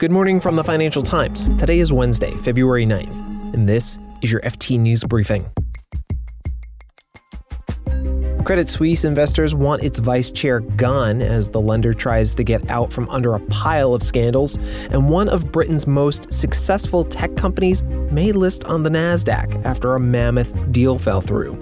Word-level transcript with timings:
Good 0.00 0.10
morning 0.10 0.40
from 0.40 0.56
the 0.56 0.64
Financial 0.64 1.02
Times. 1.02 1.44
Today 1.58 1.78
is 1.78 1.92
Wednesday, 1.92 2.34
February 2.38 2.86
9th, 2.86 3.14
and 3.52 3.68
this 3.68 3.98
is 4.22 4.32
your 4.32 4.40
FT 4.40 4.80
News 4.80 5.04
Briefing. 5.04 5.44
Credit 8.46 8.70
Suisse 8.70 9.04
investors 9.04 9.54
want 9.54 9.82
its 9.82 9.98
vice 9.98 10.30
chair 10.30 10.60
gone 10.60 11.20
as 11.20 11.50
the 11.50 11.60
lender 11.60 11.92
tries 11.92 12.34
to 12.36 12.42
get 12.42 12.66
out 12.70 12.90
from 12.90 13.10
under 13.10 13.34
a 13.34 13.40
pile 13.40 13.92
of 13.92 14.02
scandals, 14.02 14.56
and 14.90 15.10
one 15.10 15.28
of 15.28 15.52
Britain's 15.52 15.86
most 15.86 16.32
successful 16.32 17.04
tech 17.04 17.36
companies 17.36 17.82
may 18.10 18.32
list 18.32 18.64
on 18.64 18.82
the 18.82 18.90
NASDAQ 18.90 19.66
after 19.66 19.96
a 19.96 20.00
mammoth 20.00 20.72
deal 20.72 20.98
fell 20.98 21.20
through. 21.20 21.58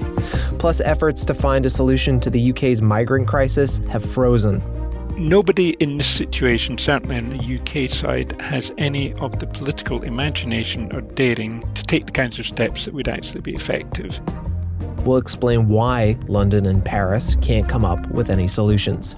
Plus, 0.60 0.80
efforts 0.82 1.24
to 1.24 1.34
find 1.34 1.66
a 1.66 1.70
solution 1.70 2.20
to 2.20 2.30
the 2.30 2.52
UK's 2.52 2.80
migrant 2.80 3.26
crisis 3.26 3.78
have 3.88 4.04
frozen 4.04 4.62
nobody 5.18 5.70
in 5.80 5.98
this 5.98 6.08
situation, 6.08 6.78
certainly 6.78 7.16
on 7.16 7.30
the 7.30 7.58
UK 7.58 7.90
side, 7.90 8.40
has 8.40 8.72
any 8.78 9.12
of 9.14 9.38
the 9.38 9.46
political 9.46 10.02
imagination 10.02 10.94
or 10.94 11.00
daring 11.00 11.62
to 11.74 11.82
take 11.84 12.06
the 12.06 12.12
kinds 12.12 12.38
of 12.38 12.46
steps 12.46 12.84
that 12.84 12.94
would 12.94 13.08
actually 13.08 13.40
be 13.40 13.54
effective. 13.54 14.20
We'll 15.04 15.18
explain 15.18 15.68
why 15.68 16.16
London 16.26 16.66
and 16.66 16.84
Paris 16.84 17.36
can't 17.40 17.68
come 17.68 17.84
up 17.84 18.08
with 18.10 18.30
any 18.30 18.48
solutions. 18.48 19.14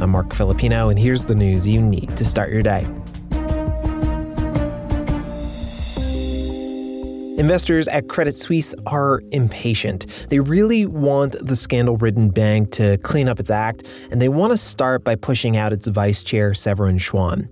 I'm 0.00 0.10
Marc 0.10 0.34
Filippino, 0.34 0.88
and 0.88 0.98
here's 0.98 1.24
the 1.24 1.34
news 1.34 1.66
you 1.66 1.80
need 1.80 2.16
to 2.16 2.24
start 2.24 2.50
your 2.50 2.62
day. 2.62 2.86
Investors 7.40 7.88
at 7.88 8.06
Credit 8.06 8.36
Suisse 8.38 8.74
are 8.84 9.22
impatient. 9.30 10.04
They 10.28 10.40
really 10.40 10.84
want 10.84 11.36
the 11.40 11.56
scandal 11.56 11.96
ridden 11.96 12.28
bank 12.28 12.70
to 12.72 12.98
clean 12.98 13.30
up 13.30 13.40
its 13.40 13.50
act, 13.50 13.82
and 14.10 14.20
they 14.20 14.28
want 14.28 14.52
to 14.52 14.58
start 14.58 15.04
by 15.04 15.14
pushing 15.14 15.56
out 15.56 15.72
its 15.72 15.88
vice 15.88 16.22
chair, 16.22 16.52
Severin 16.52 16.98
Schwan. 16.98 17.48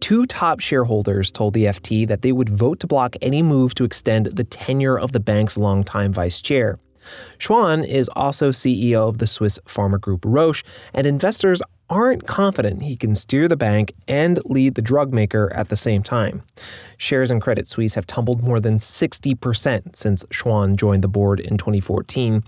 Two 0.00 0.24
top 0.24 0.60
shareholders 0.60 1.30
told 1.30 1.52
the 1.52 1.66
FT 1.66 2.08
that 2.08 2.22
they 2.22 2.32
would 2.32 2.48
vote 2.48 2.80
to 2.80 2.86
block 2.86 3.14
any 3.20 3.42
move 3.42 3.74
to 3.74 3.84
extend 3.84 4.24
the 4.24 4.44
tenure 4.44 4.98
of 4.98 5.12
the 5.12 5.20
bank's 5.20 5.58
longtime 5.58 6.14
vice 6.14 6.40
chair. 6.40 6.78
Schwan 7.38 7.86
is 7.86 8.08
also 8.16 8.52
CEO 8.52 9.06
of 9.06 9.18
the 9.18 9.26
Swiss 9.26 9.58
pharma 9.66 10.00
group 10.00 10.22
Roche, 10.24 10.64
and 10.94 11.06
investors 11.06 11.60
aren't 11.88 12.26
confident 12.26 12.82
he 12.82 12.96
can 12.96 13.14
steer 13.14 13.48
the 13.48 13.56
bank 13.56 13.92
and 14.08 14.40
lead 14.44 14.74
the 14.74 14.82
drug 14.82 15.12
maker 15.12 15.52
at 15.54 15.68
the 15.68 15.76
same 15.76 16.02
time. 16.02 16.42
Shares 16.96 17.30
in 17.30 17.40
Credit 17.40 17.68
Suisse 17.68 17.94
have 17.94 18.06
tumbled 18.06 18.42
more 18.42 18.60
than 18.60 18.78
60% 18.78 19.96
since 19.96 20.24
Schwan 20.24 20.76
joined 20.76 21.02
the 21.02 21.08
board 21.08 21.40
in 21.40 21.58
2014. 21.58 22.42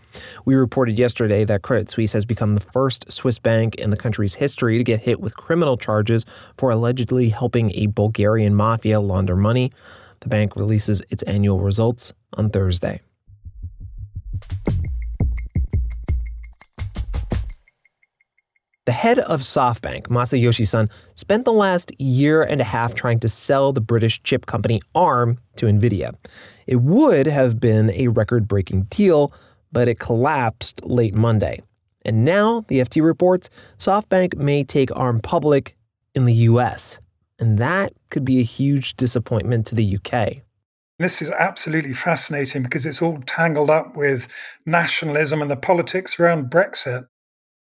We 0.44 0.55
reported 0.55 0.98
yesterday 0.98 1.44
that 1.44 1.62
Credit 1.62 1.91
Suisse 1.91 2.12
has 2.12 2.25
become 2.25 2.55
the 2.55 2.61
first 2.61 3.11
Swiss 3.12 3.39
bank 3.39 3.75
in 3.77 3.91
the 3.91 3.97
country's 3.97 4.34
history 4.34 4.78
to 4.78 4.84
get 4.84 5.00
hit 5.00 5.20
with 5.20 5.36
criminal 5.36 5.77
charges 5.77 6.25
for 6.56 6.70
allegedly 6.70 7.28
helping 7.28 7.70
a 7.72 7.86
Bulgarian 7.86 8.55
mafia 8.55 9.00
launder 9.00 9.36
money. 9.36 9.72
The 10.20 10.28
bank 10.28 10.56
releases 10.56 11.03
its 11.11 11.22
annual 11.25 11.61
results 11.61 12.12
on 12.34 12.50
Thursday. 12.50 13.00
The 18.89 18.92
head 18.92 19.19
of 19.19 19.42
SoftBank, 19.42 20.05
Masayoshi 20.05 20.67
Son, 20.67 20.89
spent 21.14 21.44
the 21.44 21.53
last 21.53 21.92
year 22.00 22.42
and 22.42 22.58
a 22.58 22.64
half 22.64 22.94
trying 22.94 23.20
to 23.20 23.28
sell 23.28 23.70
the 23.70 23.83
British 23.83 24.22
chip 24.22 24.47
company 24.47 24.81
ARM 24.94 25.39
to 25.56 25.67
Nvidia. 25.67 26.14
It 26.67 26.77
would 26.77 27.27
have 27.27 27.61
been 27.61 27.91
a 27.91 28.09
record 28.09 28.48
breaking 28.48 28.84
deal, 28.84 29.31
but 29.72 29.89
it 29.89 29.98
collapsed 29.98 30.86
late 30.86 31.14
Monday. 31.14 31.61
And 32.06 32.25
now, 32.25 32.64
the 32.69 32.78
FT 32.78 33.05
reports, 33.05 33.50
SoftBank 33.77 34.39
may 34.39 34.64
take 34.64 34.91
ARM 34.97 35.20
public 35.20 35.77
in 36.14 36.25
the 36.25 36.48
US. 36.48 36.98
And 37.39 37.59
that 37.59 37.92
could 38.09 38.25
be 38.25 38.41
a 38.41 38.42
huge 38.42 38.97
disappointment 38.97 39.66
to 39.66 39.75
the 39.75 39.98
UK. 39.98 40.39
This 40.98 41.20
is 41.20 41.31
absolutely 41.31 41.92
fascinating 41.92 42.62
because 42.62 42.86
it's 42.86 43.03
all 43.03 43.20
tangled 43.27 43.69
up 43.69 43.98
with 43.98 44.28
nationalism 44.64 45.42
and 45.42 45.50
the 45.50 45.56
politics 45.56 46.19
around 46.19 46.50
Brexit. 46.50 47.06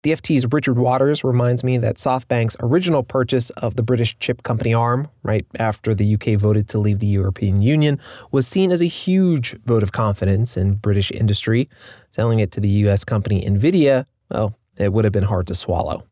The 0.04 0.12
FT's 0.12 0.46
Richard 0.52 0.78
Waters 0.78 1.24
reminds 1.24 1.64
me 1.64 1.78
that 1.78 1.96
SoftBank's 1.96 2.58
original 2.60 3.04
purchase 3.04 3.52
of 3.52 3.78
the 3.78 3.84
British 3.84 4.20
chip 4.20 4.44
company 4.44 4.74
ARM, 4.74 5.08
right 5.24 5.46
after 5.58 5.96
the 5.96 6.16
UK 6.16 6.38
voted 6.38 6.68
to 6.70 6.78
leave 6.78 7.00
the 7.00 7.08
European 7.08 7.62
Union, 7.62 7.98
was 8.30 8.46
seen 8.46 8.74
as 8.74 8.82
a 8.82 8.86
huge 8.86 9.58
vote 9.64 9.82
of 9.82 9.94
confidence 9.94 10.58
in 10.58 10.74
British 10.74 11.10
industry. 11.12 11.70
Selling 12.10 12.40
it 12.40 12.52
to 12.52 12.60
the 12.60 12.68
US 12.68 13.06
company 13.06 13.46
Nvidia, 13.46 14.06
well, 14.30 14.58
it 14.76 14.92
would 14.92 15.06
have 15.06 15.14
been 15.14 15.24
hard 15.24 15.48
to 15.48 15.56
swallow. 15.56 16.06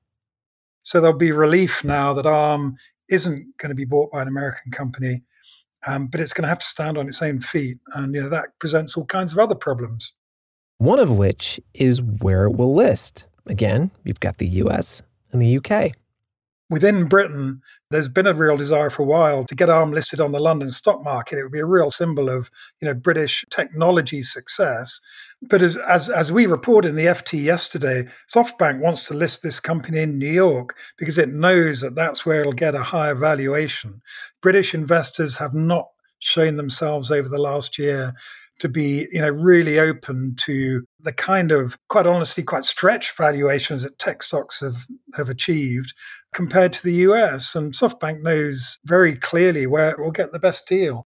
So 0.83 1.01
there'll 1.01 1.17
be 1.17 1.33
relief 1.33 1.83
now 1.83 2.13
that 2.13 2.25
ARM 2.25 2.77
isn't 3.09 3.57
going 3.57 3.71
to 3.71 3.75
be 3.75 3.83
bought 3.83 4.13
by 4.13 4.21
an 4.21 4.29
American 4.29 4.71
company, 4.71 5.21
um, 5.85 6.07
but 6.07 6.21
it's 6.21 6.31
going 6.31 6.43
to 6.43 6.47
have 6.49 6.59
to 6.59 6.65
stand 6.65 6.97
on 6.97 7.09
its 7.09 7.21
own 7.21 7.41
feet. 7.41 7.77
And, 7.93 8.15
you 8.15 8.23
know, 8.23 8.29
that 8.29 8.57
presents 8.57 8.95
all 8.95 9.05
kinds 9.05 9.33
of 9.33 9.39
other 9.39 9.55
problems. 9.55 10.13
One 10.77 10.97
of 10.97 11.11
which 11.11 11.59
is 11.73 12.01
where 12.01 12.45
it 12.45 12.51
will 12.51 12.73
list. 12.73 13.25
Again, 13.45 13.91
you've 14.03 14.19
got 14.19 14.37
the 14.37 14.47
US 14.47 15.01
and 15.31 15.41
the 15.41 15.57
UK. 15.57 15.91
Within 16.69 17.05
Britain, 17.05 17.61
there's 17.89 18.07
been 18.07 18.27
a 18.27 18.33
real 18.33 18.55
desire 18.55 18.89
for 18.89 19.03
a 19.03 19.05
while 19.05 19.43
to 19.43 19.55
get 19.55 19.69
ARM 19.69 19.91
listed 19.91 20.21
on 20.21 20.31
the 20.31 20.39
London 20.39 20.71
stock 20.71 21.03
market. 21.03 21.37
It 21.37 21.43
would 21.43 21.51
be 21.51 21.59
a 21.59 21.65
real 21.65 21.91
symbol 21.91 22.29
of, 22.29 22.49
you 22.81 22.87
know, 22.87 22.93
British 22.93 23.43
technology 23.49 24.23
success. 24.23 25.01
But 25.41 25.61
as, 25.61 25.75
as, 25.75 26.09
as 26.09 26.31
we 26.31 26.45
reported 26.45 26.87
in 26.87 26.95
the 26.95 27.07
FT 27.07 27.43
yesterday, 27.43 28.07
SoftBank 28.33 28.79
wants 28.79 29.03
to 29.07 29.13
list 29.13 29.43
this 29.43 29.59
company 29.59 29.99
in 29.99 30.17
New 30.17 30.31
York 30.31 30.77
because 30.97 31.17
it 31.17 31.27
knows 31.27 31.81
that 31.81 31.95
that's 31.95 32.25
where 32.25 32.39
it'll 32.39 32.53
get 32.53 32.73
a 32.73 32.83
higher 32.83 33.15
valuation. 33.15 34.01
British 34.41 34.73
investors 34.73 35.35
have 35.35 35.53
not 35.53 35.89
shown 36.19 36.55
themselves 36.55 37.11
over 37.11 37.27
the 37.27 37.37
last 37.37 37.77
year 37.77 38.13
to 38.61 38.69
be, 38.69 39.07
you 39.11 39.19
know, 39.19 39.29
really 39.29 39.79
open 39.79 40.35
to 40.37 40.83
the 40.99 41.11
kind 41.11 41.51
of, 41.51 41.77
quite 41.89 42.05
honestly, 42.05 42.43
quite 42.43 42.63
stretched 42.63 43.17
valuations 43.17 43.81
that 43.81 43.97
tech 43.97 44.21
stocks 44.21 44.59
have, 44.59 44.85
have 45.15 45.29
achieved 45.29 45.93
compared 46.31 46.71
to 46.73 46.83
the 46.83 46.93
US. 47.07 47.55
And 47.55 47.73
SoftBank 47.73 48.21
knows 48.21 48.79
very 48.85 49.15
clearly 49.15 49.65
where 49.65 49.89
it 49.89 49.99
will 49.99 50.11
get 50.11 50.31
the 50.31 50.39
best 50.39 50.67
deal. 50.67 51.07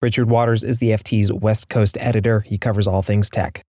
Richard 0.00 0.30
Waters 0.30 0.62
is 0.62 0.78
the 0.78 0.90
FT's 0.90 1.32
West 1.32 1.68
Coast 1.68 1.98
editor. 2.00 2.40
He 2.40 2.56
covers 2.56 2.86
all 2.86 3.02
things 3.02 3.28
tech. 3.28 3.64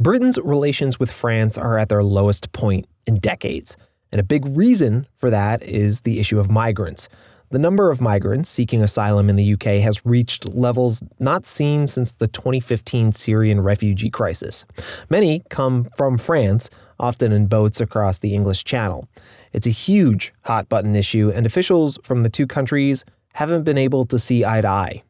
Britain's 0.00 0.38
relations 0.38 0.98
with 0.98 1.10
France 1.10 1.58
are 1.58 1.78
at 1.78 1.90
their 1.90 2.02
lowest 2.02 2.52
point 2.52 2.86
in 3.06 3.18
decades. 3.18 3.76
And 4.12 4.20
a 4.20 4.24
big 4.24 4.44
reason 4.56 5.06
for 5.18 5.30
that 5.30 5.62
is 5.62 6.02
the 6.02 6.20
issue 6.20 6.38
of 6.38 6.50
migrants. 6.50 7.08
The 7.50 7.58
number 7.60 7.92
of 7.92 8.00
migrants 8.00 8.50
seeking 8.50 8.82
asylum 8.82 9.30
in 9.30 9.36
the 9.36 9.52
UK 9.52 9.80
has 9.80 10.04
reached 10.04 10.48
levels 10.48 11.02
not 11.20 11.46
seen 11.46 11.86
since 11.86 12.12
the 12.12 12.26
2015 12.26 13.12
Syrian 13.12 13.60
refugee 13.60 14.10
crisis. 14.10 14.64
Many 15.08 15.44
come 15.48 15.84
from 15.96 16.18
France, 16.18 16.70
often 16.98 17.30
in 17.30 17.46
boats 17.46 17.80
across 17.80 18.18
the 18.18 18.34
English 18.34 18.64
Channel. 18.64 19.08
It's 19.52 19.66
a 19.66 19.70
huge 19.70 20.34
hot 20.42 20.68
button 20.68 20.96
issue, 20.96 21.30
and 21.32 21.46
officials 21.46 21.98
from 22.02 22.24
the 22.24 22.30
two 22.30 22.48
countries 22.48 23.04
haven't 23.34 23.62
been 23.62 23.78
able 23.78 24.06
to 24.06 24.18
see 24.18 24.44
eye 24.44 24.62
to 24.62 24.68
eye. 24.68 25.02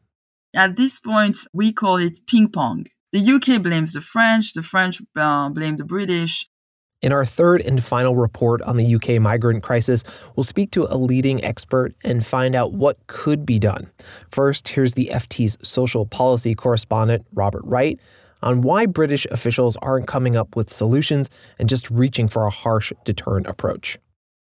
At 0.55 0.75
this 0.75 0.99
point, 0.99 1.37
we 1.53 1.73
call 1.73 1.97
it 1.97 2.19
ping 2.27 2.49
pong. 2.49 2.85
The 3.13 3.19
UK 3.19 3.63
blames 3.63 3.93
the 3.93 4.01
French, 4.01 4.53
the 4.53 4.61
French 4.61 5.01
uh, 5.15 5.49
blame 5.49 5.77
the 5.77 5.85
British, 5.85 6.47
in 7.01 7.11
our 7.11 7.25
third 7.25 7.61
and 7.61 7.83
final 7.83 8.15
report 8.15 8.61
on 8.63 8.77
the 8.77 8.95
UK 8.95 9.21
migrant 9.21 9.63
crisis, 9.63 10.03
we'll 10.35 10.43
speak 10.43 10.71
to 10.71 10.87
a 10.89 10.97
leading 10.97 11.43
expert 11.43 11.93
and 12.03 12.25
find 12.25 12.55
out 12.55 12.73
what 12.73 12.97
could 13.07 13.45
be 13.45 13.59
done. 13.59 13.89
First, 14.31 14.69
here's 14.69 14.93
the 14.93 15.09
FT's 15.13 15.57
social 15.61 16.05
policy 16.05 16.55
correspondent, 16.55 17.25
Robert 17.33 17.63
Wright, 17.65 17.99
on 18.41 18.61
why 18.61 18.85
British 18.85 19.25
officials 19.31 19.77
aren't 19.77 20.07
coming 20.07 20.35
up 20.35 20.55
with 20.55 20.69
solutions 20.69 21.29
and 21.59 21.69
just 21.69 21.89
reaching 21.89 22.27
for 22.27 22.45
a 22.45 22.49
harsh 22.49 22.91
deterrent 23.03 23.47
approach 23.47 23.97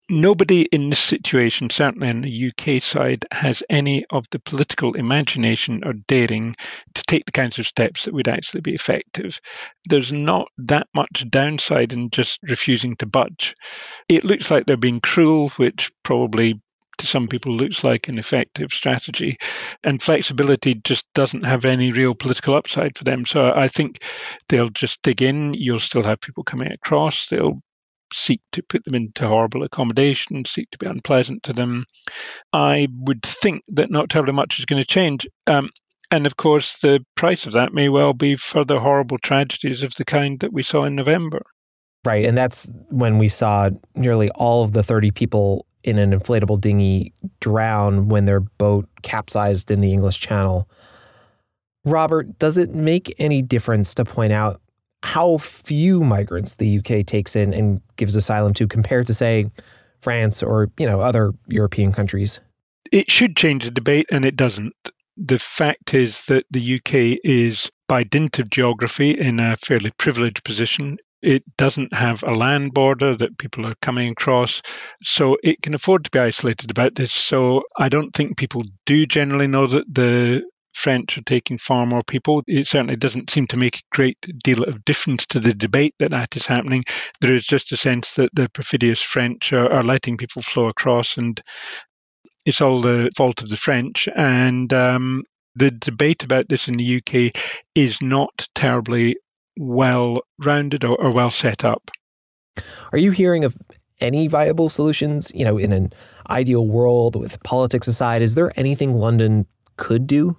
nobody 0.09 0.63
in 0.63 0.89
this 0.89 0.99
situation, 0.99 1.69
certainly 1.69 2.09
on 2.09 2.21
the 2.21 2.51
UK 2.51 2.81
side, 2.81 3.25
has 3.31 3.63
any 3.69 4.05
of 4.11 4.25
the 4.31 4.39
political 4.39 4.93
imagination 4.95 5.81
or 5.85 5.93
daring 6.07 6.55
to 6.93 7.03
take 7.07 7.25
the 7.25 7.31
kinds 7.31 7.57
of 7.59 7.65
steps 7.65 8.05
that 8.05 8.13
would 8.13 8.27
actually 8.27 8.61
be 8.61 8.73
effective. 8.73 9.39
There's 9.87 10.11
not 10.11 10.47
that 10.57 10.87
much 10.93 11.25
downside 11.29 11.93
in 11.93 12.09
just 12.09 12.39
refusing 12.43 12.95
to 12.97 13.05
budge. 13.05 13.55
It 14.09 14.23
looks 14.23 14.51
like 14.51 14.65
they're 14.65 14.77
being 14.77 15.01
cruel, 15.01 15.49
which 15.57 15.91
probably 16.03 16.61
to 16.97 17.07
some 17.07 17.27
people 17.27 17.53
looks 17.53 17.83
like 17.83 18.07
an 18.07 18.17
effective 18.17 18.71
strategy. 18.71 19.37
And 19.83 20.01
flexibility 20.01 20.75
just 20.75 21.05
doesn't 21.13 21.45
have 21.45 21.65
any 21.65 21.91
real 21.91 22.13
political 22.13 22.55
upside 22.55 22.97
for 22.97 23.03
them. 23.03 23.25
So 23.25 23.51
I 23.55 23.67
think 23.67 24.03
they'll 24.49 24.69
just 24.69 25.01
dig 25.01 25.21
in. 25.21 25.53
You'll 25.53 25.79
still 25.79 26.03
have 26.03 26.21
people 26.21 26.43
coming 26.43 26.71
across. 26.71 27.27
They'll 27.27 27.61
seek 28.13 28.41
to 28.51 28.63
put 28.63 28.83
them 28.85 28.95
into 28.95 29.27
horrible 29.27 29.63
accommodation, 29.63 30.45
seek 30.45 30.69
to 30.71 30.77
be 30.77 30.85
unpleasant 30.85 31.43
to 31.43 31.53
them. 31.53 31.85
I 32.53 32.87
would 33.01 33.23
think 33.23 33.63
that 33.67 33.91
not 33.91 34.09
terribly 34.09 34.33
much 34.33 34.59
is 34.59 34.65
going 34.65 34.81
to 34.81 34.87
change. 34.87 35.27
Um, 35.47 35.69
and 36.11 36.25
of 36.25 36.37
course, 36.37 36.79
the 36.79 37.03
price 37.15 37.45
of 37.45 37.53
that 37.53 37.73
may 37.73 37.89
well 37.89 38.13
be 38.13 38.35
further 38.35 38.79
horrible 38.79 39.17
tragedies 39.17 39.81
of 39.81 39.95
the 39.95 40.05
kind 40.05 40.39
that 40.41 40.53
we 40.53 40.63
saw 40.63 40.83
in 40.83 40.95
November. 40.95 41.41
Right. 42.03 42.25
And 42.25 42.37
that's 42.37 42.69
when 42.89 43.17
we 43.17 43.29
saw 43.29 43.69
nearly 43.95 44.29
all 44.31 44.63
of 44.63 44.73
the 44.73 44.83
30 44.83 45.11
people 45.11 45.65
in 45.83 45.97
an 45.97 46.11
inflatable 46.11 46.59
dinghy 46.59 47.13
drown 47.39 48.09
when 48.09 48.25
their 48.25 48.39
boat 48.39 48.87
capsized 49.03 49.71
in 49.71 49.81
the 49.81 49.93
English 49.93 50.19
Channel. 50.19 50.67
Robert, 51.85 52.37
does 52.37 52.57
it 52.57 52.71
make 52.71 53.13
any 53.17 53.41
difference 53.41 53.95
to 53.95 54.05
point 54.05 54.33
out 54.33 54.61
how 55.03 55.37
few 55.37 56.03
migrants 56.03 56.55
the 56.55 56.79
UK 56.79 57.05
takes 57.05 57.35
in 57.35 57.53
and 57.53 57.81
gives 57.95 58.15
asylum 58.15 58.53
to 58.55 58.67
compared 58.67 59.07
to, 59.07 59.13
say, 59.13 59.49
France 59.99 60.41
or, 60.43 60.71
you 60.77 60.85
know, 60.85 61.01
other 61.01 61.33
European 61.47 61.91
countries? 61.91 62.39
It 62.91 63.09
should 63.09 63.35
change 63.35 63.65
the 63.65 63.71
debate, 63.71 64.07
and 64.11 64.25
it 64.25 64.35
doesn't. 64.35 64.73
The 65.17 65.39
fact 65.39 65.93
is 65.93 66.25
that 66.25 66.45
the 66.51 66.75
UK 66.75 67.19
is, 67.23 67.69
by 67.87 68.03
dint 68.03 68.39
of 68.39 68.49
geography, 68.49 69.11
in 69.11 69.39
a 69.39 69.55
fairly 69.57 69.91
privileged 69.91 70.43
position. 70.43 70.97
It 71.21 71.43
doesn't 71.57 71.93
have 71.93 72.23
a 72.23 72.33
land 72.33 72.73
border 72.73 73.15
that 73.15 73.37
people 73.37 73.65
are 73.67 73.75
coming 73.81 74.09
across, 74.09 74.61
so 75.03 75.37
it 75.43 75.61
can 75.61 75.75
afford 75.75 76.03
to 76.03 76.11
be 76.11 76.19
isolated 76.19 76.71
about 76.71 76.95
this. 76.95 77.11
So 77.11 77.63
I 77.77 77.89
don't 77.89 78.11
think 78.15 78.37
people 78.37 78.63
do 78.87 79.05
generally 79.05 79.47
know 79.47 79.67
that 79.67 79.93
the 79.93 80.43
French 80.81 81.17
are 81.17 81.23
taking 81.23 81.57
far 81.57 81.85
more 81.85 82.01
people. 82.07 82.41
It 82.47 82.67
certainly 82.67 82.95
doesn't 82.95 83.29
seem 83.29 83.47
to 83.47 83.57
make 83.57 83.77
a 83.77 83.95
great 83.95 84.17
deal 84.43 84.63
of 84.63 84.83
difference 84.83 85.25
to 85.27 85.39
the 85.39 85.53
debate 85.53 85.93
that 85.99 86.11
that 86.11 86.35
is 86.35 86.47
happening. 86.47 86.83
There 87.21 87.35
is 87.35 87.45
just 87.45 87.71
a 87.71 87.77
sense 87.77 88.15
that 88.15 88.31
the 88.33 88.49
perfidious 88.49 89.01
French 89.01 89.53
are, 89.53 89.71
are 89.71 89.83
letting 89.83 90.17
people 90.17 90.41
flow 90.41 90.67
across, 90.67 91.17
and 91.17 91.41
it's 92.45 92.61
all 92.61 92.81
the 92.81 93.11
fault 93.15 93.43
of 93.43 93.49
the 93.49 93.57
French. 93.57 94.09
And 94.15 94.73
um, 94.73 95.23
the 95.55 95.71
debate 95.71 96.23
about 96.23 96.49
this 96.49 96.67
in 96.67 96.77
the 96.77 96.97
UK 96.97 97.35
is 97.75 98.01
not 98.01 98.47
terribly 98.55 99.17
well 99.57 100.21
rounded 100.43 100.83
or, 100.83 100.99
or 100.99 101.11
well 101.11 101.31
set 101.31 101.63
up. 101.63 101.91
Are 102.91 102.97
you 102.97 103.11
hearing 103.11 103.43
of 103.43 103.55
any 103.99 104.27
viable 104.27 104.69
solutions? 104.69 105.31
You 105.35 105.45
know, 105.45 105.57
in 105.57 105.71
an 105.71 105.93
ideal 106.29 106.67
world 106.67 107.15
with 107.15 107.41
politics 107.43 107.87
aside, 107.87 108.21
is 108.21 108.35
there 108.35 108.51
anything 108.57 108.95
London 108.95 109.45
could 109.77 110.07
do? 110.07 110.37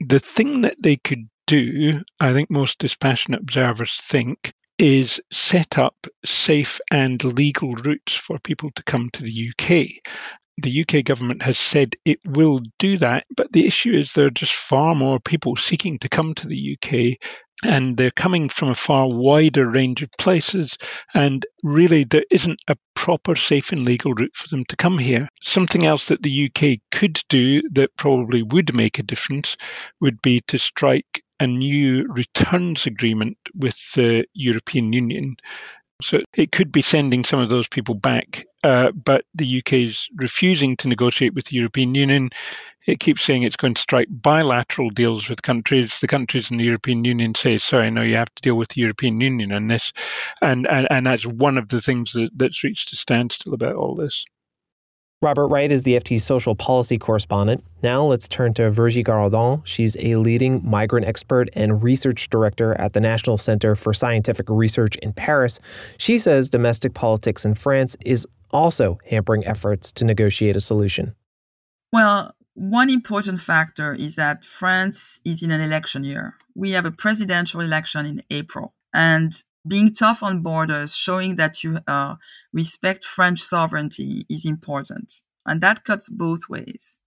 The 0.00 0.20
thing 0.20 0.62
that 0.62 0.76
they 0.82 0.96
could 0.96 1.28
do, 1.46 2.02
I 2.20 2.32
think 2.32 2.50
most 2.50 2.78
dispassionate 2.78 3.40
observers 3.40 4.00
think, 4.02 4.52
is 4.78 5.20
set 5.32 5.78
up 5.78 6.06
safe 6.24 6.80
and 6.90 7.22
legal 7.24 7.74
routes 7.74 8.14
for 8.14 8.38
people 8.38 8.70
to 8.76 8.82
come 8.82 9.10
to 9.10 9.22
the 9.22 9.50
UK 9.50 9.88
the 10.58 10.82
UK 10.82 11.04
government 11.04 11.42
has 11.42 11.58
said 11.58 11.96
it 12.04 12.18
will 12.24 12.60
do 12.78 12.96
that, 12.98 13.26
but 13.36 13.52
the 13.52 13.66
issue 13.66 13.92
is 13.92 14.12
there 14.12 14.26
are 14.26 14.30
just 14.30 14.54
far 14.54 14.94
more 14.94 15.20
people 15.20 15.56
seeking 15.56 15.98
to 15.98 16.08
come 16.08 16.34
to 16.34 16.46
the 16.46 16.76
UK 16.76 17.18
and 17.64 17.96
they're 17.96 18.10
coming 18.10 18.48
from 18.48 18.68
a 18.68 18.74
far 18.74 19.08
wider 19.08 19.68
range 19.68 20.02
of 20.02 20.10
places. 20.18 20.76
And 21.14 21.46
really, 21.62 22.04
there 22.04 22.24
isn't 22.30 22.60
a 22.68 22.76
proper, 22.94 23.34
safe, 23.34 23.72
and 23.72 23.84
legal 23.84 24.12
route 24.14 24.36
for 24.36 24.48
them 24.48 24.64
to 24.66 24.76
come 24.76 24.98
here. 24.98 25.28
Something 25.42 25.86
else 25.86 26.08
that 26.08 26.22
the 26.22 26.50
UK 26.50 26.78
could 26.90 27.20
do 27.28 27.62
that 27.70 27.96
probably 27.96 28.42
would 28.42 28.74
make 28.74 28.98
a 28.98 29.02
difference 29.02 29.56
would 30.00 30.20
be 30.22 30.40
to 30.48 30.58
strike 30.58 31.22
a 31.40 31.46
new 31.46 32.06
returns 32.08 32.86
agreement 32.86 33.36
with 33.54 33.76
the 33.94 34.24
European 34.34 34.92
Union 34.92 35.36
so 36.02 36.20
it 36.36 36.52
could 36.52 36.70
be 36.70 36.82
sending 36.82 37.24
some 37.24 37.40
of 37.40 37.48
those 37.48 37.68
people 37.68 37.94
back, 37.94 38.44
uh, 38.64 38.90
but 38.92 39.24
the 39.34 39.58
UK 39.58 39.72
is 39.74 40.08
refusing 40.16 40.76
to 40.76 40.88
negotiate 40.88 41.34
with 41.34 41.46
the 41.46 41.56
European 41.56 41.94
Union. 41.94 42.30
It 42.86 43.00
keeps 43.00 43.22
saying 43.22 43.42
it's 43.42 43.56
going 43.56 43.74
to 43.74 43.80
strike 43.80 44.08
bilateral 44.10 44.90
deals 44.90 45.28
with 45.28 45.42
countries. 45.42 46.00
The 46.00 46.06
countries 46.06 46.50
in 46.50 46.56
the 46.56 46.64
European 46.64 47.04
Union 47.04 47.34
say, 47.34 47.58
"Sorry, 47.58 47.90
no, 47.90 48.02
you 48.02 48.16
have 48.16 48.34
to 48.34 48.42
deal 48.42 48.56
with 48.56 48.68
the 48.70 48.80
European 48.80 49.20
Union 49.20 49.52
on 49.52 49.66
this," 49.66 49.92
and 50.40 50.66
and, 50.68 50.86
and 50.90 51.06
that's 51.06 51.26
one 51.26 51.58
of 51.58 51.68
the 51.68 51.80
things 51.80 52.12
that, 52.12 52.30
that's 52.36 52.62
reached 52.62 52.92
a 52.92 52.96
standstill 52.96 53.54
about 53.54 53.74
all 53.74 53.94
this. 53.94 54.24
Robert 55.22 55.48
Wright 55.48 55.72
is 55.72 55.82
the 55.82 55.94
FT's 55.94 56.24
social 56.24 56.54
policy 56.54 56.98
correspondent. 56.98 57.64
Now 57.82 58.04
let's 58.04 58.28
turn 58.28 58.52
to 58.54 58.70
Virginie 58.70 59.02
Guiraudon. 59.02 59.62
She's 59.64 59.96
a 59.98 60.16
leading 60.16 60.60
migrant 60.62 61.06
expert 61.06 61.48
and 61.54 61.82
research 61.82 62.28
director 62.28 62.74
at 62.74 62.92
the 62.92 63.00
National 63.00 63.38
Center 63.38 63.74
for 63.74 63.94
Scientific 63.94 64.46
Research 64.50 64.96
in 64.96 65.14
Paris. 65.14 65.58
She 65.96 66.18
says 66.18 66.50
domestic 66.50 66.92
politics 66.92 67.46
in 67.46 67.54
France 67.54 67.96
is 68.04 68.26
also 68.50 68.98
hampering 69.06 69.44
efforts 69.46 69.90
to 69.92 70.04
negotiate 70.04 70.54
a 70.54 70.60
solution. 70.60 71.14
Well, 71.92 72.34
one 72.56 72.88
important 72.88 73.40
factor 73.40 73.94
is 73.94 74.16
that 74.16 74.44
France 74.44 75.20
is 75.24 75.42
in 75.42 75.50
an 75.50 75.60
election 75.60 76.04
year. 76.04 76.34
We 76.54 76.72
have 76.72 76.86
a 76.86 76.90
presidential 76.90 77.60
election 77.60 78.06
in 78.06 78.22
April. 78.30 78.74
And 78.94 79.32
being 79.68 79.92
tough 79.92 80.22
on 80.22 80.40
borders, 80.40 80.96
showing 80.96 81.36
that 81.36 81.62
you 81.62 81.80
uh, 81.86 82.16
respect 82.54 83.04
French 83.04 83.42
sovereignty 83.42 84.24
is 84.30 84.46
important. 84.46 85.20
And 85.44 85.60
that 85.60 85.84
cuts 85.84 86.08
both 86.08 86.48
ways. 86.48 87.00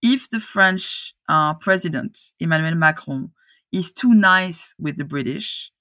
If 0.00 0.30
the 0.30 0.38
French 0.38 1.14
uh, 1.28 1.54
president, 1.54 2.16
Emmanuel 2.38 2.76
Macron, 2.76 3.32
is 3.72 3.92
too 3.92 4.14
nice 4.14 4.74
with 4.78 4.96
the 4.96 5.04
British, 5.04 5.72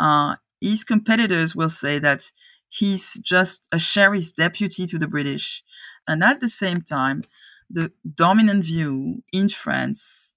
uh, 0.00 0.34
his 0.60 0.82
competitors 0.82 1.54
will 1.54 1.70
say 1.70 2.00
that 2.00 2.32
he's 2.68 3.14
just 3.20 3.68
a 3.70 3.78
sheriff's 3.78 4.32
deputy 4.32 4.86
to 4.86 4.98
the 4.98 5.06
British. 5.06 5.62
And 6.08 6.24
at 6.24 6.40
the 6.40 6.48
same 6.48 6.82
time, 6.82 7.22
the 7.70 7.92
dominant 8.14 8.64
view 8.64 9.22
in 9.32 9.48
France 9.48 10.32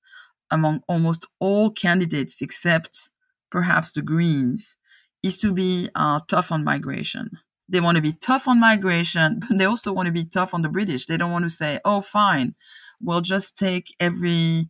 among 0.50 0.82
almost 0.88 1.26
all 1.40 1.70
candidates 1.70 2.42
except 2.42 3.10
perhaps 3.52 3.92
the 3.92 4.02
Greens 4.02 4.78
is 5.24 5.38
to 5.40 5.54
be 5.54 5.90
uh, 5.96 6.20
tough 6.28 6.52
on 6.52 6.64
migration. 6.64 7.32
They 7.70 7.80
want 7.80 7.98
to 7.98 8.02
be 8.02 8.14
tough 8.14 8.48
on 8.48 8.60
migration, 8.60 9.42
but 9.48 9.58
they 9.58 9.66
also 9.66 9.92
want 9.92 10.08
to 10.08 10.12
be 10.12 10.26
tough 10.26 10.54
on 10.54 10.62
the 10.62 10.70
British. 10.70 11.06
They 11.06 11.18
don't 11.18 11.32
want 11.32 11.46
to 11.46 11.50
say, 11.50 11.80
oh, 11.84 12.02
fine, 12.02 12.56
we'll 13.02 13.22
just 13.22 13.58
take 13.58 13.96
every 14.00 14.70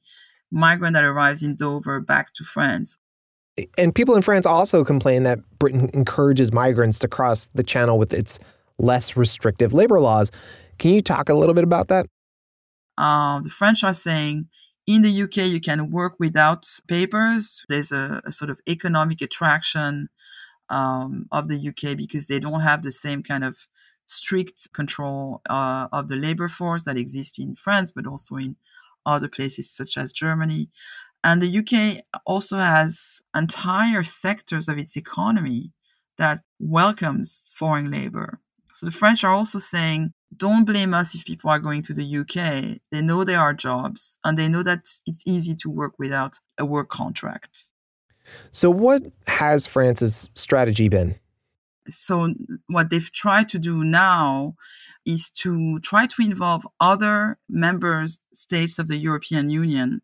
migrant 0.52 0.94
that 0.94 1.04
arrives 1.04 1.44
in 1.44 1.56
Dover 1.56 2.00
back 2.00 2.34
to 2.34 2.44
France. 2.44 2.98
And 3.78 3.94
people 3.94 4.16
in 4.16 4.22
France 4.22 4.46
also 4.46 4.84
complain 4.84 5.24
that 5.24 5.40
Britain 5.58 5.90
encourages 5.94 6.54
migrants 6.54 7.00
to 7.00 7.08
cross 7.08 7.50
the 7.56 7.64
channel 7.64 7.98
with 7.98 8.14
its 8.14 8.40
less 8.78 9.18
restrictive 9.18 9.74
labor 9.74 10.00
laws. 10.00 10.32
Can 10.78 10.94
you 10.94 11.02
talk 11.02 11.30
a 11.30 11.34
little 11.34 11.56
bit 11.56 11.64
about 11.64 11.88
that? 11.88 12.06
Uh, 12.98 13.40
the 13.42 13.50
French 13.50 13.84
are 13.84 13.94
saying 13.94 14.48
in 14.86 15.02
the 15.02 15.24
UK, 15.24 15.38
you 15.38 15.60
can 15.60 15.92
work 15.92 16.16
without 16.20 16.66
papers. 16.88 17.66
There's 17.68 17.92
a, 17.92 18.22
a 18.26 18.32
sort 18.32 18.50
of 18.50 18.60
economic 18.68 19.22
attraction 19.22 20.10
um, 20.70 21.28
of 21.32 21.48
the 21.48 21.70
UK 21.70 21.98
because 21.98 22.28
they 22.28 22.40
don't 22.40 22.62
have 22.62 22.84
the 22.84 22.92
same 22.92 23.22
kind 23.22 23.44
of 23.44 23.58
strict 24.08 24.72
control 24.74 25.42
uh, 25.50 25.88
of 25.92 26.08
the 26.08 26.16
labor 26.16 26.48
force 26.48 26.84
that 26.84 26.98
exists 26.98 27.38
in 27.38 27.56
France, 27.56 27.92
but 27.92 28.08
also 28.08 28.36
in 28.38 28.56
other 29.06 29.28
places 29.28 29.70
such 29.70 29.98
as 29.98 30.12
Germany. 30.12 30.70
And 31.24 31.42
the 31.42 31.58
UK 31.60 32.06
also 32.26 32.58
has 32.58 33.22
entire 33.36 34.04
sectors 34.04 34.68
of 34.68 34.78
its 34.78 34.96
economy 34.96 35.72
that 36.18 36.42
welcomes 36.60 37.52
foreign 37.56 37.92
labor. 37.92 38.40
So 38.74 38.86
the 38.86 38.92
French 38.92 39.24
are 39.24 39.34
also 39.34 39.60
saying, 39.60 40.14
don't 40.36 40.66
blame 40.66 40.94
us 40.94 41.16
if 41.16 41.26
people 41.26 41.50
are 41.50 41.60
going 41.60 41.82
to 41.84 41.94
the 41.94 42.18
UK. 42.18 42.80
They 42.92 43.02
know 43.02 43.24
there 43.24 43.40
are 43.40 43.54
jobs 43.54 44.20
and 44.24 44.38
they 44.38 44.50
know 44.50 44.64
that 44.64 44.90
it's 45.06 45.24
easy 45.26 45.56
to 45.56 45.70
work 45.70 45.94
without 45.98 46.40
a 46.58 46.66
work 46.66 46.90
contract. 46.90 47.66
So, 48.52 48.70
what 48.70 49.04
has 49.28 49.68
France's 49.68 50.30
strategy 50.34 50.90
been? 50.90 51.16
So, 51.90 52.34
what 52.68 52.90
they've 52.90 53.12
tried 53.12 53.48
to 53.50 53.60
do 53.60 53.84
now 53.84 54.56
is 55.06 55.30
to 55.30 55.80
try 55.80 56.06
to 56.06 56.22
involve 56.22 56.68
other 56.82 57.38
member 57.48 58.06
states 58.34 58.78
of 58.78 58.90
the 58.90 58.98
European 58.98 59.50
Union 59.50 60.02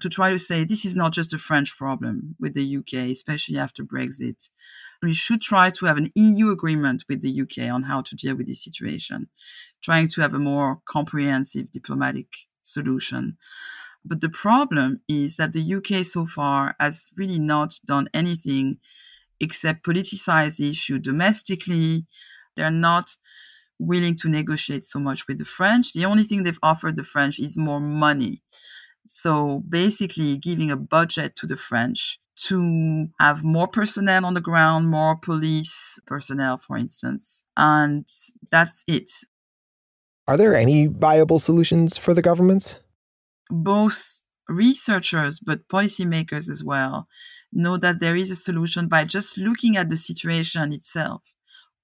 to 0.00 0.08
try 0.08 0.30
to 0.30 0.38
say 0.38 0.64
this 0.64 0.84
is 0.84 0.94
not 0.94 1.12
just 1.12 1.32
a 1.32 1.38
French 1.38 1.76
problem 1.76 2.36
with 2.38 2.54
the 2.54 2.76
UK, 2.78 3.10
especially 3.10 3.58
after 3.58 3.82
Brexit. 3.82 4.48
We 5.02 5.12
should 5.12 5.40
try 5.40 5.70
to 5.70 5.86
have 5.86 5.96
an 5.96 6.12
EU 6.14 6.50
agreement 6.50 7.04
with 7.08 7.20
the 7.20 7.40
UK 7.42 7.70
on 7.70 7.84
how 7.84 8.02
to 8.02 8.16
deal 8.16 8.36
with 8.36 8.46
this 8.46 8.62
situation, 8.62 9.28
trying 9.82 10.08
to 10.08 10.20
have 10.20 10.34
a 10.34 10.38
more 10.38 10.80
comprehensive 10.88 11.72
diplomatic 11.72 12.28
solution. 12.62 13.36
But 14.04 14.20
the 14.20 14.28
problem 14.28 15.00
is 15.08 15.36
that 15.36 15.52
the 15.52 15.74
UK 15.74 16.04
so 16.04 16.26
far 16.26 16.76
has 16.78 17.08
really 17.16 17.38
not 17.38 17.74
done 17.84 18.08
anything 18.14 18.78
except 19.40 19.84
politicize 19.84 20.56
the 20.56 20.70
issue 20.70 20.98
domestically. 20.98 22.06
They're 22.56 22.70
not 22.70 23.16
willing 23.78 24.16
to 24.16 24.28
negotiate 24.28 24.84
so 24.84 24.98
much 24.98 25.26
with 25.28 25.38
the 25.38 25.44
French. 25.44 25.92
The 25.92 26.04
only 26.04 26.24
thing 26.24 26.42
they've 26.42 26.58
offered 26.62 26.96
the 26.96 27.04
French 27.04 27.38
is 27.38 27.56
more 27.56 27.80
money. 27.80 28.42
So 29.08 29.62
basically, 29.68 30.36
giving 30.36 30.70
a 30.70 30.76
budget 30.76 31.36
to 31.36 31.46
the 31.46 31.56
French 31.56 32.20
to 32.46 33.08
have 33.18 33.42
more 33.42 33.66
personnel 33.66 34.24
on 34.24 34.34
the 34.34 34.40
ground, 34.40 34.88
more 34.88 35.16
police 35.16 35.98
personnel, 36.06 36.58
for 36.58 36.76
instance. 36.76 37.42
And 37.56 38.06
that's 38.50 38.84
it. 38.86 39.10
Are 40.28 40.36
there 40.36 40.54
any 40.54 40.86
viable 40.86 41.38
solutions 41.38 41.96
for 41.96 42.14
the 42.14 42.22
governments? 42.22 42.76
both 43.50 44.24
researchers 44.48 45.40
but 45.40 45.68
policymakers 45.68 46.48
as 46.48 46.64
well 46.64 47.06
know 47.52 47.76
that 47.76 48.00
there 48.00 48.16
is 48.16 48.30
a 48.30 48.36
solution 48.36 48.88
by 48.88 49.04
just 49.04 49.38
looking 49.38 49.76
at 49.76 49.90
the 49.90 49.96
situation 49.96 50.72
itself. 50.72 51.22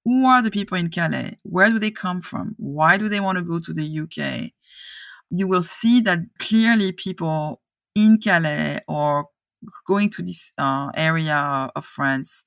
Who 0.03 0.25
are 0.25 0.41
the 0.41 0.51
people 0.51 0.77
in 0.77 0.89
Calais? 0.89 1.39
Where 1.41 1.69
do 1.69 1.79
they 1.79 1.89
come 1.89 2.21
from? 2.21 2.53
Why 2.57 2.97
do 2.97 3.09
they 3.09 3.19
want 3.19 3.39
to 3.39 3.43
go 3.43 3.59
to 3.59 3.73
the 3.73 3.99
UK? 4.01 4.51
You 5.29 5.47
will 5.47 5.63
see 5.63 6.01
that 6.01 6.19
clearly 6.39 6.91
people 6.91 7.61
in 7.95 8.19
Calais 8.19 8.81
or 8.87 9.27
going 9.87 10.09
to 10.11 10.21
this 10.21 10.51
uh, 10.57 10.91
area 10.95 11.71
of 11.75 11.85
France 11.85 12.45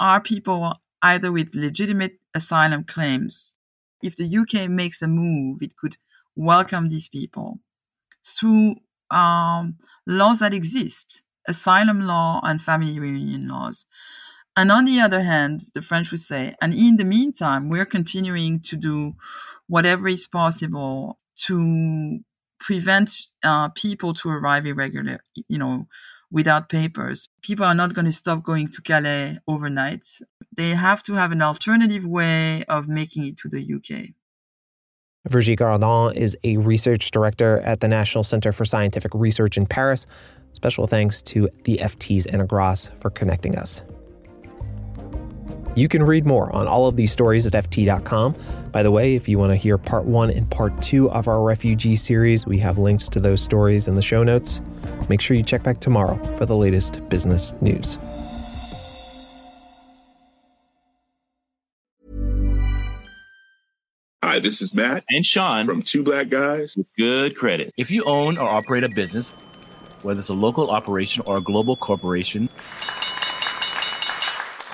are 0.00 0.20
people 0.20 0.76
either 1.02 1.32
with 1.32 1.54
legitimate 1.54 2.18
asylum 2.34 2.84
claims. 2.84 3.58
If 4.02 4.16
the 4.16 4.38
UK 4.38 4.68
makes 4.70 5.02
a 5.02 5.08
move, 5.08 5.58
it 5.62 5.76
could 5.76 5.96
welcome 6.36 6.88
these 6.88 7.08
people 7.08 7.58
through 8.24 8.76
um, 9.10 9.76
laws 10.06 10.40
that 10.40 10.54
exist 10.54 11.22
asylum 11.48 12.02
law 12.02 12.40
and 12.44 12.62
family 12.62 12.98
reunion 13.00 13.48
laws. 13.48 13.86
And 14.56 14.72
on 14.72 14.84
the 14.84 15.00
other 15.00 15.22
hand, 15.22 15.62
the 15.74 15.82
French 15.82 16.10
would 16.10 16.20
say, 16.20 16.54
and 16.60 16.74
in 16.74 16.96
the 16.96 17.04
meantime, 17.04 17.68
we're 17.68 17.86
continuing 17.86 18.60
to 18.60 18.76
do 18.76 19.14
whatever 19.68 20.08
is 20.08 20.26
possible 20.26 21.18
to 21.46 22.20
prevent 22.60 23.12
uh, 23.42 23.68
people 23.70 24.12
to 24.14 24.28
arrive 24.28 24.66
irregular, 24.66 25.20
you 25.48 25.58
know, 25.58 25.86
without 26.30 26.68
papers. 26.68 27.28
People 27.42 27.64
are 27.64 27.74
not 27.74 27.94
going 27.94 28.04
to 28.04 28.12
stop 28.12 28.42
going 28.42 28.68
to 28.68 28.82
Calais 28.82 29.38
overnight. 29.46 30.06
They 30.54 30.70
have 30.70 31.02
to 31.04 31.14
have 31.14 31.32
an 31.32 31.42
alternative 31.42 32.04
way 32.06 32.64
of 32.64 32.88
making 32.88 33.26
it 33.26 33.36
to 33.38 33.48
the 33.48 33.60
UK. 33.60 34.14
Virginie 35.28 35.56
Guiraudon 35.56 36.14
is 36.14 36.36
a 36.44 36.56
research 36.56 37.10
director 37.10 37.60
at 37.60 37.80
the 37.80 37.88
National 37.88 38.24
Center 38.24 38.52
for 38.52 38.64
Scientific 38.64 39.12
Research 39.14 39.56
in 39.56 39.66
Paris. 39.66 40.06
Special 40.52 40.86
thanks 40.86 41.20
to 41.22 41.48
the 41.64 41.78
FT's 41.78 42.26
Anna 42.26 42.46
Gross 42.46 42.90
for 43.00 43.10
connecting 43.10 43.56
us. 43.56 43.82
You 45.78 45.86
can 45.86 46.02
read 46.02 46.26
more 46.26 46.52
on 46.52 46.66
all 46.66 46.88
of 46.88 46.96
these 46.96 47.12
stories 47.12 47.46
at 47.46 47.52
FT.com. 47.52 48.34
By 48.72 48.82
the 48.82 48.90
way, 48.90 49.14
if 49.14 49.28
you 49.28 49.38
want 49.38 49.52
to 49.52 49.56
hear 49.56 49.78
part 49.78 50.06
one 50.06 50.28
and 50.28 50.50
part 50.50 50.82
two 50.82 51.08
of 51.12 51.28
our 51.28 51.40
refugee 51.40 51.94
series, 51.94 52.44
we 52.44 52.58
have 52.58 52.78
links 52.78 53.08
to 53.10 53.20
those 53.20 53.40
stories 53.40 53.86
in 53.86 53.94
the 53.94 54.02
show 54.02 54.24
notes. 54.24 54.60
Make 55.08 55.20
sure 55.20 55.36
you 55.36 55.44
check 55.44 55.62
back 55.62 55.78
tomorrow 55.78 56.16
for 56.36 56.46
the 56.46 56.56
latest 56.56 57.08
business 57.08 57.54
news. 57.60 57.96
Hi, 64.24 64.40
this 64.40 64.60
is 64.60 64.74
Matt 64.74 65.04
and 65.10 65.24
Sean 65.24 65.64
from 65.64 65.82
Two 65.82 66.02
Black 66.02 66.28
Guys 66.28 66.76
with 66.76 66.88
Good 66.96 67.36
Credit. 67.36 67.72
If 67.76 67.92
you 67.92 68.02
own 68.02 68.36
or 68.36 68.48
operate 68.48 68.82
a 68.82 68.88
business, 68.88 69.28
whether 70.02 70.18
it's 70.18 70.28
a 70.28 70.34
local 70.34 70.72
operation 70.72 71.22
or 71.24 71.36
a 71.36 71.40
global 71.40 71.76
corporation, 71.76 72.48